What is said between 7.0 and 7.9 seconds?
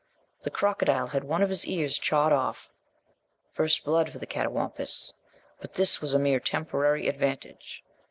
advantage.